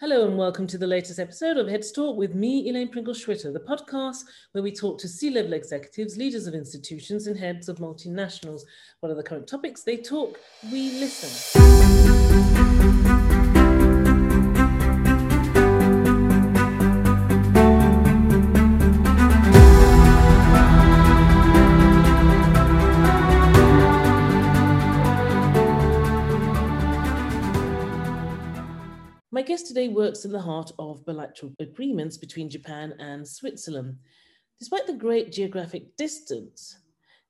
[0.00, 3.52] Hello and welcome to the latest episode of Heads Talk with me, Elaine Pringle Schwitter,
[3.52, 7.78] the podcast where we talk to C level executives, leaders of institutions, and heads of
[7.78, 8.60] multinationals.
[9.00, 9.82] What are the current topics?
[9.82, 10.38] They talk,
[10.70, 12.87] we listen.
[29.38, 33.96] My guest today works in the heart of bilateral agreements between Japan and Switzerland.
[34.58, 36.76] Despite the great geographic distance,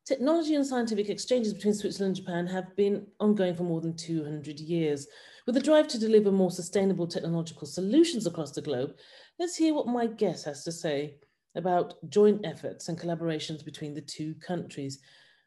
[0.07, 4.59] technology and scientific exchanges between Switzerland and Japan have been ongoing for more than 200
[4.59, 5.07] years.
[5.45, 8.95] With the drive to deliver more sustainable technological solutions across the globe,
[9.39, 11.17] let's hear what my guest has to say
[11.57, 14.99] about joint efforts and collaborations between the two countries.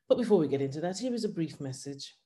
[0.08, 2.18] But before we get into that, here is a brief message.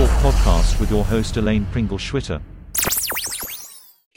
[0.00, 2.40] Talk podcast with your host Elaine Pringle Schwitter.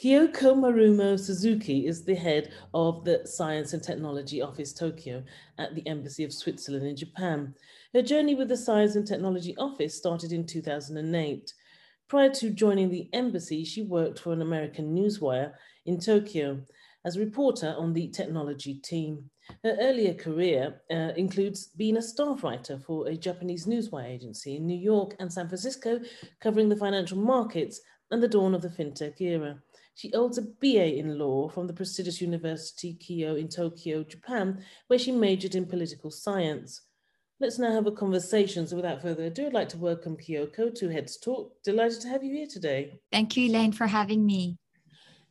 [0.02, 5.22] Kyoko Marumo Suzuki is the head of the Science and Technology Office Tokyo
[5.58, 7.54] at the Embassy of Switzerland in Japan.
[7.94, 11.54] Her journey with the Science and Technology Office started in 2008.
[12.08, 15.52] Prior to joining the embassy, she worked for an American newswire
[15.86, 16.62] in Tokyo
[17.04, 19.30] as a reporter on the technology team.
[19.64, 24.66] Her earlier career uh, includes being a staff writer for a Japanese newswire agency in
[24.66, 26.00] New York and San Francisco,
[26.40, 29.60] covering the financial markets and the dawn of the fintech era.
[29.96, 35.00] She holds a BA in law from the prestigious University Keio in Tokyo, Japan, where
[35.00, 36.82] she majored in political science.
[37.40, 38.66] Let's now have a conversation.
[38.66, 41.52] So, without further ado, I'd like to welcome Kyoko to Heads Talk.
[41.64, 43.00] Delighted to have you here today.
[43.12, 44.58] Thank you, Elaine, for having me.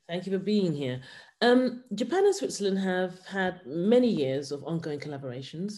[0.08, 1.00] Thank you for being here.
[1.42, 5.74] Um, Japan and Switzerland have had many years of ongoing collaborations,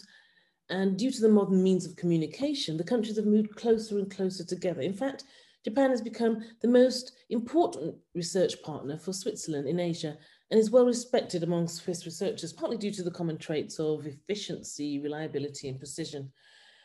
[0.69, 4.45] and due to the modern means of communication, the countries have moved closer and closer
[4.45, 4.81] together.
[4.81, 5.23] In fact,
[5.63, 10.15] Japan has become the most important research partner for Switzerland in Asia
[10.51, 14.99] and is well respected among Swiss researchers, partly due to the common traits of efficiency,
[14.99, 16.31] reliability, and precision.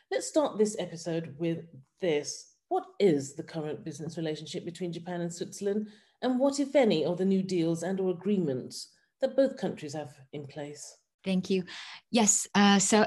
[0.09, 1.65] Let's start this episode with
[2.01, 2.55] this.
[2.69, 5.89] What is the current business relationship between Japan and Switzerland?
[6.21, 8.89] And what, if any, are the new deals and or agreements
[9.21, 10.97] that both countries have in place?
[11.23, 11.63] Thank you.
[12.09, 12.47] Yes.
[12.55, 13.05] Uh, so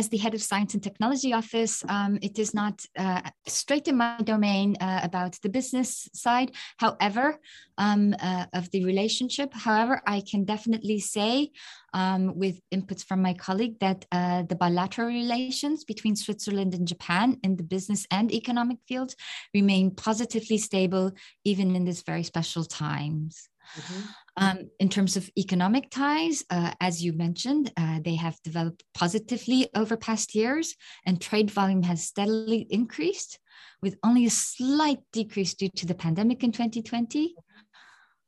[0.00, 3.98] as the head of science and technology office, um, it is not uh, straight in
[3.98, 7.38] my domain uh, about the business side, however,
[7.76, 9.52] um, uh, of the relationship.
[9.52, 11.50] However, I can definitely say,
[11.92, 17.36] um, with inputs from my colleague, that uh, the bilateral relations between Switzerland and Japan
[17.42, 19.14] in the business and economic field
[19.52, 21.12] remain positively stable,
[21.44, 23.49] even in these very special times.
[23.76, 24.00] Mm-hmm.
[24.36, 29.68] Um, in terms of economic ties, uh, as you mentioned, uh, they have developed positively
[29.74, 33.38] over past years, and trade volume has steadily increased,
[33.82, 37.34] with only a slight decrease due to the pandemic in 2020.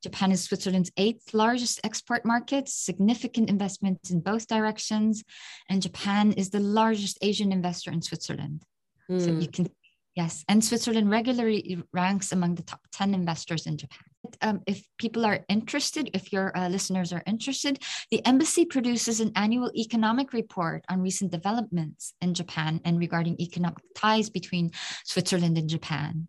[0.01, 5.23] Japan is Switzerland's eighth largest export market, significant investments in both directions,
[5.69, 8.63] and Japan is the largest Asian investor in Switzerland.
[9.09, 9.21] Mm.
[9.21, 9.51] So you hmm.
[9.51, 9.67] can,
[10.15, 15.25] yes, and Switzerland regularly ranks among the top 10 investors in Japan um, if people
[15.25, 20.83] are interested, if your uh, listeners are interested, the embassy produces an annual economic report
[20.89, 24.71] on recent developments in Japan and regarding economic ties between
[25.05, 26.27] Switzerland and Japan.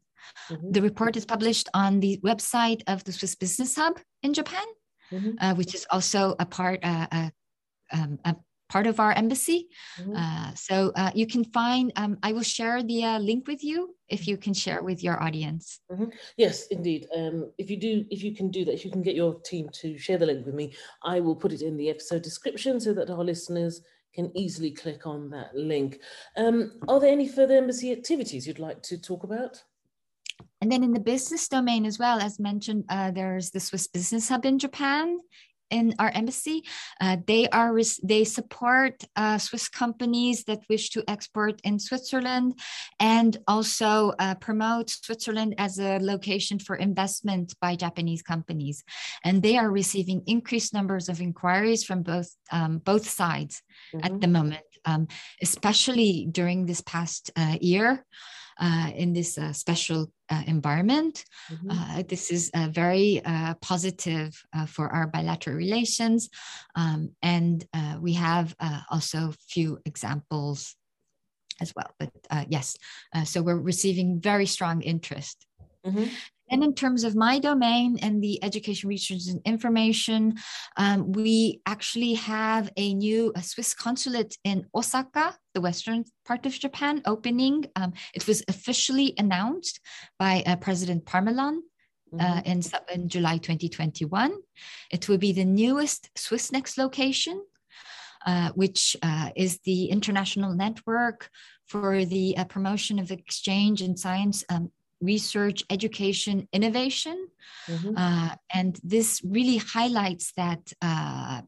[0.50, 0.72] Mm-hmm.
[0.72, 4.66] The report is published on the website of the Swiss Business Hub in Japan,
[5.12, 5.32] mm-hmm.
[5.40, 7.32] uh, which is also a part, uh, a,
[7.92, 8.34] um, a
[8.74, 9.60] part of our embassy.
[10.00, 10.16] Mm-hmm.
[10.16, 13.94] Uh, so uh, you can find, um, I will share the uh, link with you
[14.08, 15.64] if you can share with your audience.
[15.92, 16.10] Mm-hmm.
[16.36, 17.06] Yes, indeed.
[17.18, 19.68] Um, if you do, if you can do that, if you can get your team
[19.80, 20.66] to share the link with me,
[21.04, 23.80] I will put it in the episode description so that our listeners
[24.12, 26.00] can easily click on that link.
[26.36, 29.62] Um, are there any further embassy activities you'd like to talk about?
[30.60, 34.28] And then in the business domain as well, as mentioned, uh, there's the Swiss Business
[34.28, 35.18] Hub in Japan
[35.70, 36.62] in our embassy.
[37.00, 42.58] Uh, they are they support uh, Swiss companies that wish to export in Switzerland,
[43.00, 48.84] and also uh, promote Switzerland as a location for investment by Japanese companies.
[49.24, 53.62] And they are receiving increased numbers of inquiries from both um, both sides
[53.94, 54.04] mm-hmm.
[54.06, 55.08] at the moment, um,
[55.42, 58.04] especially during this past uh, year
[58.58, 60.12] uh, in this uh, special
[60.46, 61.24] environment.
[61.50, 61.70] Mm-hmm.
[61.70, 66.30] Uh, this is very uh, positive uh, for our bilateral relations.
[66.74, 67.64] Um, and
[68.00, 68.54] we have
[68.90, 70.76] also a few examples
[71.60, 71.90] as well.
[71.98, 72.10] But
[72.48, 72.76] yes,
[73.24, 75.46] so we're receiving very strong interest.
[75.86, 76.04] Mm-hmm.
[76.50, 80.34] And in terms of my domain and the education research and information,
[80.76, 86.52] um, we actually have a new a Swiss consulate in Osaka, the western part of
[86.52, 87.64] Japan, opening.
[87.76, 89.80] Um, it was officially announced
[90.18, 91.60] by uh, President Parmelin
[92.20, 92.50] uh, mm-hmm.
[92.50, 92.62] in,
[93.02, 94.34] in July 2021.
[94.90, 97.42] It will be the newest Swissnex location,
[98.26, 101.30] uh, which uh, is the international network
[101.66, 104.70] for the uh, promotion of exchange in science um,
[105.04, 107.28] research, education, innovation.
[107.68, 107.96] Mm-hmm.
[107.96, 111.42] Uh, and this really highlights that uh,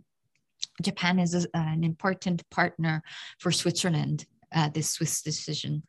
[0.83, 3.03] Japan is a, an important partner
[3.39, 4.27] for Switzerland.
[4.55, 5.83] Uh, this Swiss decision.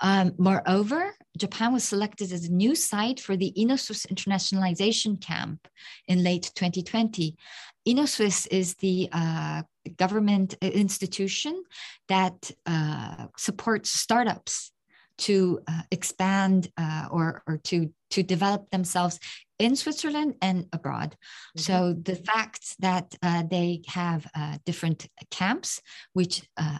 [0.00, 5.66] Um, moreover, Japan was selected as a new site for the Innosuisse Internationalization Camp
[6.06, 7.36] in late 2020.
[7.84, 9.62] Innosuisse is the uh,
[9.96, 11.62] government institution
[12.08, 14.72] that uh, supports startups
[15.18, 19.18] to uh, expand uh, or, or to, to develop themselves
[19.58, 21.16] in Switzerland and abroad.
[21.56, 21.60] Mm-hmm.
[21.60, 25.80] So the fact that uh, they have uh, different camps,
[26.12, 26.78] which uh,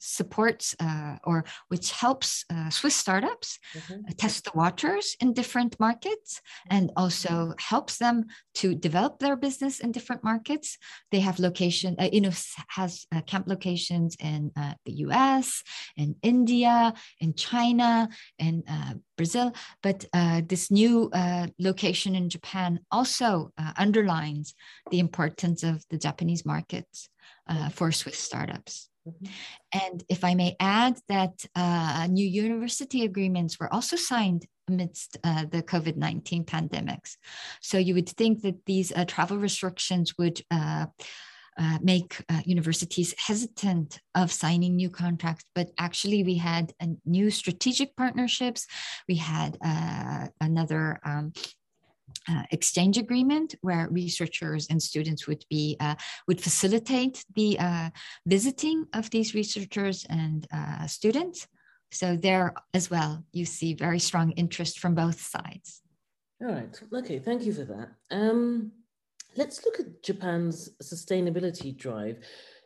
[0.00, 4.12] supports uh, or which helps uh, Swiss startups mm-hmm.
[4.16, 8.24] test the waters in different markets and also helps them
[8.54, 10.78] to develop their business in different markets.
[11.12, 12.32] They have location, uh, you know,
[12.68, 15.62] has uh, camp locations in uh, the U.S.,
[15.96, 18.08] in India, in China,
[18.38, 19.52] in uh, Brazil.
[19.82, 20.06] But
[20.48, 21.10] this new
[21.58, 24.54] location in Japan also underlines
[24.90, 27.10] the importance of the Japanese markets
[27.74, 28.89] for Swiss startups.
[29.08, 29.26] Mm-hmm.
[29.72, 35.46] And if I may add that uh, new university agreements were also signed amidst uh,
[35.50, 37.16] the COVID 19 pandemics.
[37.60, 40.40] So you would think that these uh, travel restrictions would.
[40.50, 40.86] Uh,
[41.58, 46.72] uh, make uh, universities hesitant of signing new contracts, but actually we had
[47.04, 48.66] new strategic partnerships.
[49.06, 49.58] We had
[50.40, 51.32] another um,
[52.28, 55.94] uh, exchange agreement where researchers and students would be uh,
[56.28, 57.90] would facilitate the uh,
[58.26, 61.46] visiting of these researchers and uh, students.
[61.92, 65.82] So there as well, you see very strong interest from both sides.
[66.40, 66.80] All right.
[66.94, 67.18] Okay.
[67.18, 67.88] Thank you for that.
[68.10, 68.72] Um,
[69.36, 72.18] let's look at Japan's sustainability drive.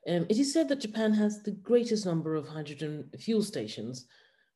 [0.06, 4.06] Um, it is said that Japan has the greatest number of hydrogen fuel stations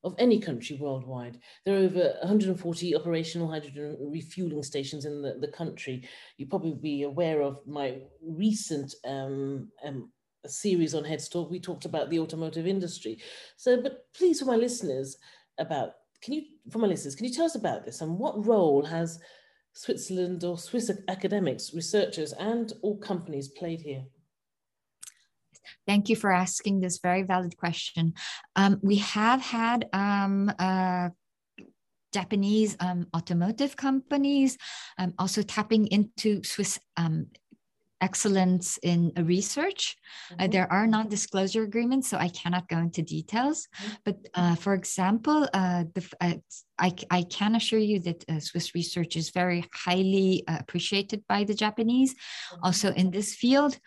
[0.05, 1.39] of any country worldwide.
[1.65, 6.09] There are over 140 operational hydrogen refueling stations in the, the country.
[6.37, 10.11] You probably be aware of my recent um, um,
[10.47, 11.51] series on Heads Talk.
[11.51, 13.19] We talked about the automotive industry.
[13.57, 15.17] So, but please, for my listeners,
[15.59, 18.85] about can you, for my listeners, can you tell us about this and what role
[18.85, 19.21] has
[19.73, 24.05] Switzerland or Swiss academics, researchers, and all companies played here?
[25.87, 28.15] Thank you for asking this very valid question.
[28.57, 31.11] Um, we have had um, uh,
[32.13, 34.57] Japanese um, automotive companies
[34.99, 37.27] um, also tapping into Swiss um,
[38.01, 39.97] excellence in research.
[40.31, 40.45] Uh, mm-hmm.
[40.45, 43.67] Uh, there are non-disclosure agreements, so I cannot go into details.
[43.67, 43.95] Mm-hmm.
[44.05, 46.35] But uh, for example, uh, the, uh,
[46.79, 51.55] I, I, can assure you that uh, Swiss research is very highly appreciated by the
[51.55, 52.15] Japanese.
[52.15, 52.65] Mm-hmm.
[52.65, 53.79] Also in this field,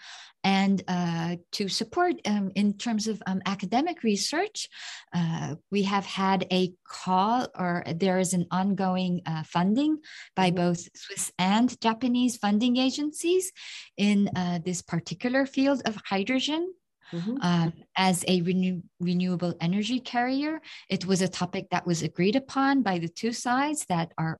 [0.44, 4.70] and uh, to support um, in terms of um, academic research,
[5.14, 10.00] uh, we have had a call or there is an ongoing uh, funding
[10.36, 10.58] by mm-hmm.
[10.58, 13.52] both Swiss and Japanese funding agencies
[13.98, 16.74] in uh, this particular field of hydrogen.
[17.14, 17.38] Mm-hmm.
[17.42, 20.62] Uh, as a renew- renewable energy carrier.
[20.90, 24.38] It was a topic that was agreed upon by the two sides that are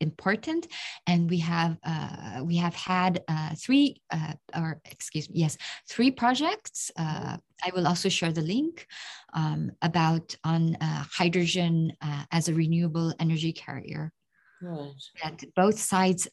[0.00, 0.66] important
[1.06, 5.56] and we have uh, we have had uh, three uh, or excuse me yes
[5.88, 8.86] three projects uh, i will also share the link
[9.34, 14.12] um, about on uh, hydrogen uh, as a renewable energy carrier
[14.60, 14.92] Right.
[15.22, 16.28] That both sides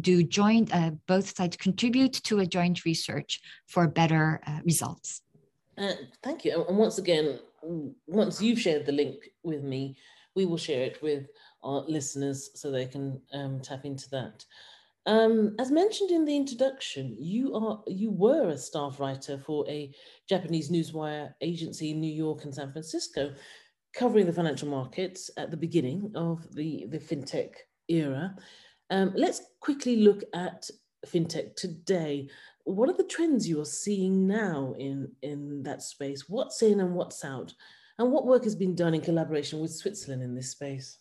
[0.00, 0.70] do joint,
[1.06, 5.22] both sides contribute to a joint research for better results.
[6.22, 6.64] thank you.
[6.68, 7.38] And once again,
[8.06, 9.96] once you've shared the link with me,
[10.34, 11.26] we will share it with
[11.62, 14.44] our listeners so they can um, tap into that.
[15.06, 19.94] Um, as mentioned in the introduction, you are you were a staff writer for a
[20.28, 23.32] Japanese newswire agency in New York and San Francisco,
[23.96, 27.50] covering the financial markets at the beginning of the, the fintech
[27.88, 28.34] era.
[28.90, 30.68] Um, let's quickly look at
[31.06, 32.28] fintech today.
[32.64, 36.28] What are the trends you are seeing now in, in that space?
[36.28, 37.54] What's in and what's out?
[37.98, 40.98] And what work has been done in collaboration with Switzerland in this space?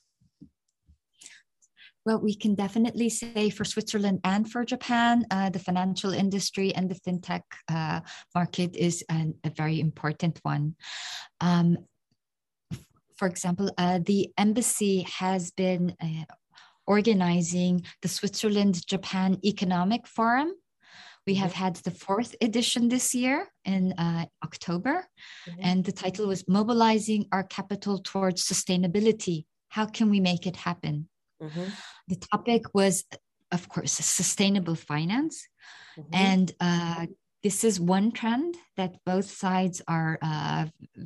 [2.06, 6.90] Well, we can definitely say for Switzerland and for Japan, uh, the financial industry and
[6.90, 8.02] the fintech uh,
[8.36, 10.76] market is an, a very important one.
[11.42, 11.78] Um,
[13.16, 16.26] for example, uh, the embassy has been uh,
[16.88, 20.52] organizing the Switzerland Japan Economic Forum.
[21.26, 21.64] We have mm-hmm.
[21.64, 25.08] had the fourth edition this year in uh, October,
[25.50, 25.60] mm-hmm.
[25.62, 29.46] and the title was Mobilizing Our Capital Towards Sustainability.
[29.70, 31.10] How can we make it happen?
[31.42, 31.64] Mm-hmm.
[32.10, 33.06] The topic was,
[33.52, 35.48] of course, sustainable finance.
[35.98, 36.14] Mm-hmm.
[36.14, 37.06] And uh,
[37.46, 40.66] this is one trend that both sides are uh,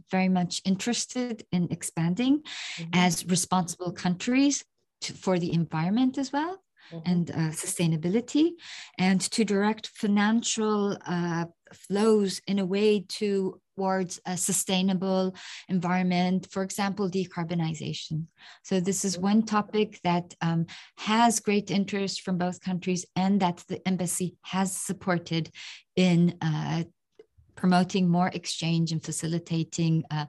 [0.10, 2.90] very much interested in expanding mm-hmm.
[2.94, 4.64] as responsible countries
[5.02, 6.64] to, for the environment as well.
[6.94, 7.12] Mm-hmm.
[7.12, 8.52] And uh, sustainability,
[8.98, 15.34] and to direct financial uh, flows in a way to towards a sustainable
[15.70, 18.26] environment, for example, decarbonization.
[18.64, 20.66] So, this is one topic that um,
[20.98, 25.50] has great interest from both countries and that the embassy has supported
[25.96, 26.84] in uh,
[27.56, 30.26] promoting more exchange and facilitating uh,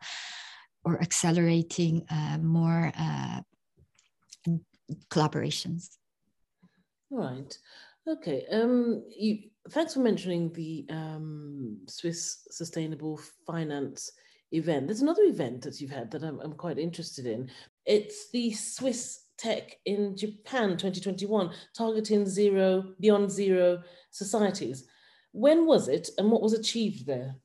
[0.85, 3.41] or accelerating uh, more uh,
[5.09, 5.99] collaborations.
[7.11, 7.53] Right.
[8.07, 8.47] Okay.
[8.53, 14.13] Um, you, thanks for mentioning the um, Swiss Sustainable Finance
[14.53, 14.87] event.
[14.87, 17.51] There's another event that you've had that I'm, I'm quite interested in.
[17.87, 24.87] It's the Swiss Tech in Japan 2021, targeting zero, beyond zero societies.
[25.33, 27.37] When was it and what was achieved there?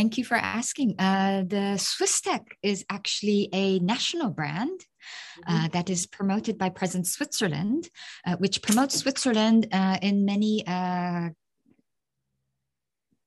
[0.00, 0.94] Thank you for asking.
[0.98, 4.80] Uh, the Swiss Tech is actually a national brand
[5.46, 5.66] uh, mm-hmm.
[5.72, 7.90] that is promoted by Presence Switzerland,
[8.26, 11.28] uh, which promotes Switzerland uh, in many uh,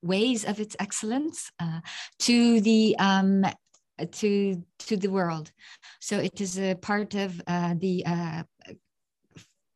[0.01, 1.81] ways of its excellence uh,
[2.17, 3.45] to the um,
[4.13, 5.51] to to the world.
[5.99, 8.03] So it is a part of the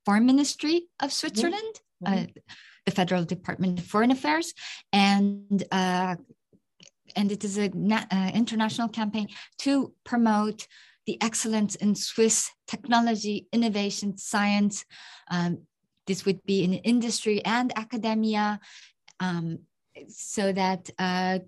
[0.03, 1.19] Foreign Ministry of mm-hmm.
[1.19, 1.75] Switzerland.
[2.03, 2.25] Mm-hmm.
[2.85, 4.53] the Federal Department of Foreign Affairs,
[4.93, 5.63] and
[7.17, 10.67] and it is an uh, international campaign to promote
[11.07, 14.85] the excellence in Swiss technology, innovation, science.
[15.31, 15.63] Um,
[16.05, 18.59] this would be in industry and academia,
[19.19, 19.59] um,
[20.07, 21.39] so that uh,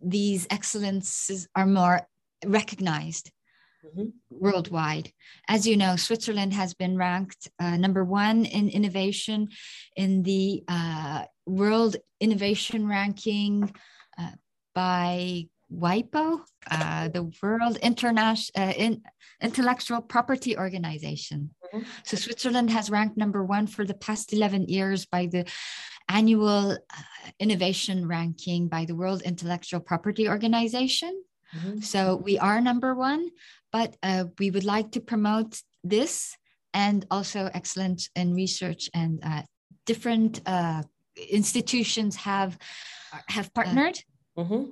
[0.00, 2.06] these excellences are more
[2.46, 3.30] recognized
[3.84, 4.08] mm-hmm.
[4.30, 5.12] worldwide.
[5.48, 9.48] As you know, Switzerland has been ranked uh, number one in innovation
[9.96, 13.72] in the uh, World Innovation Ranking
[14.74, 19.02] by WIPO, uh, the World International uh, in,
[19.40, 21.50] Intellectual Property Organization.
[21.74, 21.84] Mm-hmm.
[22.04, 25.46] So Switzerland has ranked number one for the past 11 years by the
[26.08, 27.02] annual uh,
[27.38, 31.22] innovation ranking by the World Intellectual Property Organization.
[31.56, 31.80] Mm-hmm.
[31.80, 33.30] So we are number one,
[33.72, 36.36] but uh, we would like to promote this
[36.74, 39.42] and also excellence in research and uh,
[39.84, 40.82] different uh,
[41.30, 42.56] institutions have
[43.28, 44.02] have partnered
[44.38, 44.70] mm-hmm.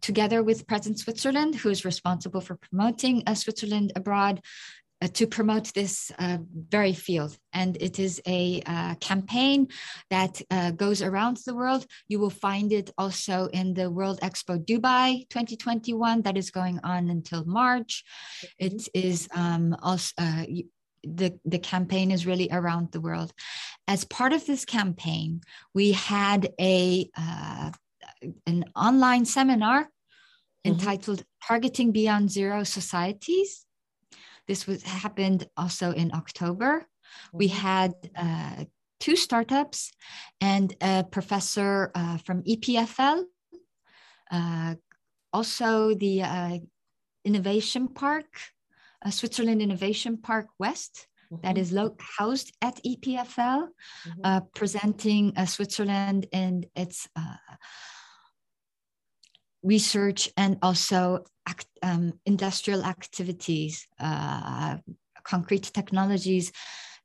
[0.00, 4.40] together with Presence Switzerland, who is responsible for promoting uh, Switzerland abroad.
[5.02, 6.38] Uh, to promote this uh,
[6.70, 7.36] very field.
[7.52, 9.68] And it is a uh, campaign
[10.08, 11.84] that uh, goes around the world.
[12.08, 17.10] You will find it also in the World Expo Dubai 2021 that is going on
[17.10, 18.04] until March.
[18.58, 19.08] It mm-hmm.
[19.08, 20.12] is um, also.
[20.16, 20.44] Uh,
[21.06, 23.30] the, the campaign is really around the world.
[23.86, 25.42] As part of this campaign,
[25.74, 27.72] we had a uh,
[28.46, 30.72] an online seminar mm-hmm.
[30.72, 33.66] entitled Targeting Beyond Zero Societies.
[34.46, 36.80] This was happened also in October.
[36.80, 37.38] Mm-hmm.
[37.38, 38.64] We had uh,
[39.00, 39.92] two startups
[40.40, 43.24] and a professor uh, from EPFL,
[44.30, 44.74] uh,
[45.32, 46.58] also the uh,
[47.24, 48.26] Innovation Park,
[49.04, 51.46] uh, Switzerland Innovation Park West, Mm-hmm.
[51.46, 54.20] that is lo- housed at EPFL, mm-hmm.
[54.22, 57.36] uh, presenting uh, Switzerland and its uh,
[59.64, 64.76] research and also act, um, industrial activities, uh,
[65.24, 66.52] concrete technologies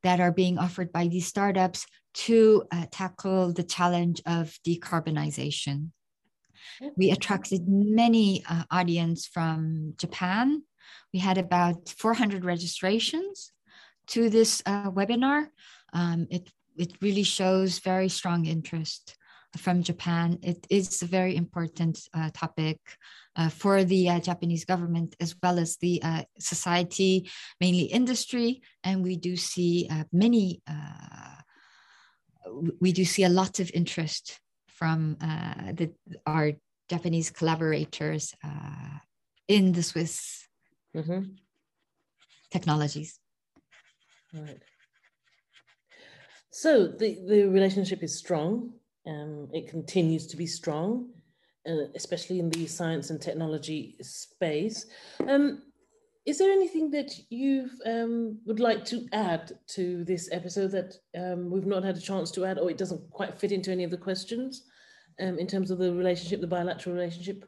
[0.04, 5.90] that are being offered by these startups to uh, tackle the challenge of decarbonization.
[6.98, 10.64] We attracted many uh, audience from Japan.
[11.14, 13.52] We had about 400 registrations
[14.08, 15.48] to this uh, webinar.
[15.94, 19.18] Um, it, it really shows very strong interest
[19.58, 20.38] from Japan.
[20.42, 22.80] It is a very important uh, topic
[23.36, 27.30] uh, for the uh, Japanese government as well as the uh, society,
[27.60, 28.62] mainly industry.
[28.84, 31.42] And we do see uh, many, uh,
[32.80, 35.92] we do see a lot of interest from the,
[36.26, 36.54] our
[36.90, 38.34] Japanese collaborators
[39.48, 40.48] in the Swiss
[40.96, 41.24] mm-hmm.
[42.50, 43.20] technologies.
[44.34, 44.62] Right.
[46.52, 48.74] So the, the relationship is strong
[49.10, 51.10] um, it continues to be strong.
[51.68, 54.86] uh, especially in the science and technology space.
[55.28, 55.64] Um,
[56.26, 61.50] is there anything that you um, would like to add to this episode that um,
[61.50, 63.92] we've not had a chance to add, or it doesn't quite fit into any of
[63.92, 64.64] the questions
[65.20, 67.46] um, in terms of the relationship, the bilateral relationship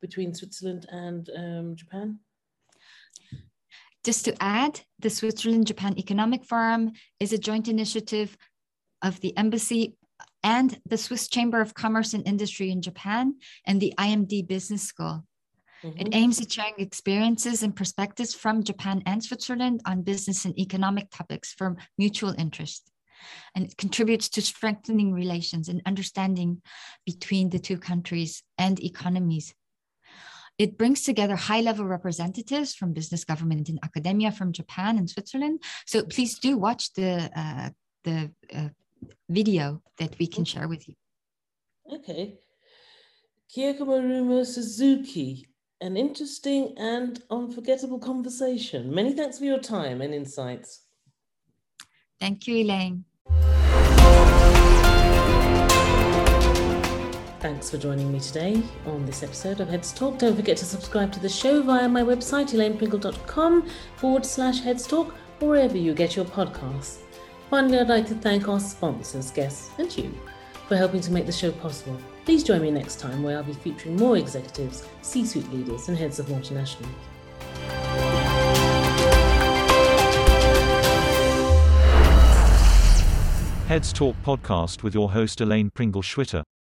[0.00, 2.18] between Switzerland and um, Japan?
[4.04, 8.36] Just to add, the Switzerland Japan Economic Forum is a joint initiative
[9.02, 9.96] of the embassy
[10.42, 13.34] and the Swiss Chamber of Commerce and Industry in Japan
[13.66, 15.24] and the IMD Business School.
[15.82, 16.00] Mm-hmm.
[16.00, 21.10] It aims at sharing experiences and perspectives from Japan and Switzerland on business and economic
[21.10, 22.90] topics for mutual interest.
[23.54, 26.62] And it contributes to strengthening relations and understanding
[27.06, 29.54] between the two countries and economies.
[30.58, 35.62] It brings together high level representatives from business, government, and academia from Japan and Switzerland.
[35.86, 37.70] So please do watch the, uh,
[38.04, 38.68] the uh,
[39.28, 40.94] video that we can share with you.
[41.92, 42.38] Okay.
[43.54, 45.46] Kyoko Marumo Suzuki,
[45.80, 48.94] an interesting and unforgettable conversation.
[48.94, 50.82] Many thanks for your time and insights.
[52.18, 53.04] Thank you, Elaine.
[57.40, 60.18] Thanks for joining me today on this episode of Heads Talk.
[60.18, 65.12] Don't forget to subscribe to the show via my website, elainepringle.com forward slash Heads Talk,
[65.40, 66.98] or wherever you get your podcasts.
[67.52, 70.10] Finally, I'd like to thank our sponsors, guests, and you
[70.68, 71.98] for helping to make the show possible.
[72.24, 75.98] Please join me next time where I'll be featuring more executives, C suite leaders, and
[75.98, 76.88] heads of multinationals.
[83.66, 86.44] Heads Talk podcast with your host Elaine Pringle Schwitter.